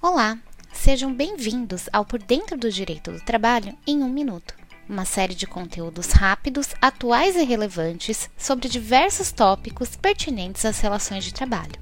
[0.00, 0.38] Olá,
[0.72, 4.54] sejam bem-vindos ao Por Dentro do Direito do Trabalho em um Minuto,
[4.88, 11.34] uma série de conteúdos rápidos, atuais e relevantes sobre diversos tópicos pertinentes às relações de
[11.34, 11.72] trabalho.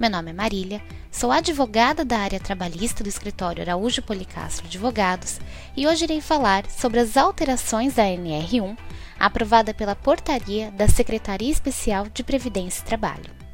[0.00, 0.82] Meu nome é Marília,
[1.12, 5.38] sou advogada da área trabalhista do escritório Araújo Policastro Advogados
[5.76, 8.78] e hoje irei falar sobre as alterações da NR1
[9.20, 13.47] aprovada pela portaria da Secretaria Especial de Previdência e Trabalho.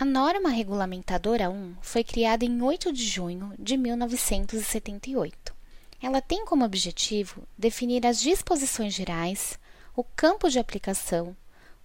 [0.00, 5.54] A norma regulamentadora 1 foi criada em 8 de junho de 1978.
[6.02, 9.58] Ela tem como objetivo definir as disposições gerais,
[9.94, 11.36] o campo de aplicação,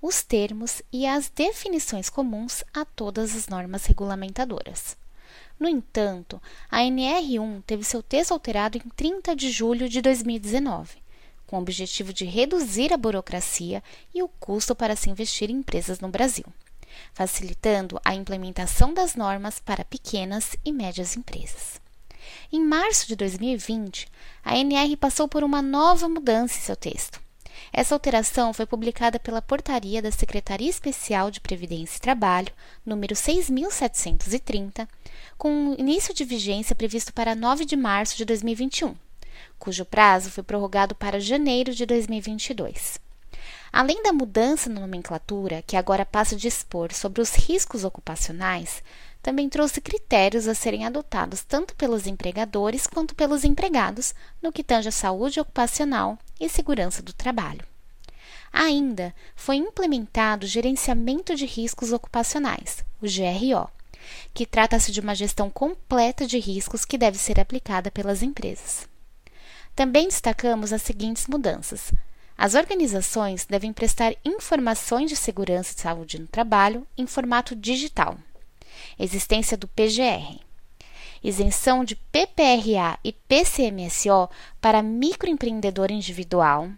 [0.01, 4.95] os termos e as definições comuns a todas as normas regulamentadoras.
[5.59, 10.99] No entanto, a NR1 teve seu texto alterado em 30 de julho de 2019,
[11.45, 15.99] com o objetivo de reduzir a burocracia e o custo para se investir em empresas
[15.99, 16.45] no Brasil
[17.13, 21.81] facilitando a implementação das normas para pequenas e médias empresas.
[22.51, 24.07] Em março de 2020,
[24.43, 27.19] a NR passou por uma nova mudança em seu texto.
[27.71, 32.53] Essa alteração foi publicada pela Portaria da Secretaria Especial de Previdência e Trabalho,
[32.85, 34.87] número 6730,
[35.37, 38.95] com início de vigência previsto para 9 de março de 2021,
[39.57, 43.04] cujo prazo foi prorrogado para janeiro de 2022.
[43.75, 48.81] Além da mudança na nomenclatura, que agora passa a dispor sobre os riscos ocupacionais,
[49.21, 54.87] também trouxe critérios a serem adotados tanto pelos empregadores quanto pelos empregados no que tange
[54.87, 57.65] à saúde ocupacional e segurança do trabalho.
[58.53, 63.69] Ainda foi implementado o Gerenciamento de Riscos Ocupacionais, o GRO,
[64.33, 68.87] que trata-se de uma gestão completa de riscos que deve ser aplicada pelas empresas.
[69.75, 71.91] Também destacamos as seguintes mudanças:
[72.37, 78.17] as organizações devem prestar informações de segurança e saúde no trabalho em formato digital.
[78.99, 80.39] Existência do PGR.
[81.23, 84.29] Isenção de PPRA e PCMSO
[84.59, 86.69] para microempreendedor individual,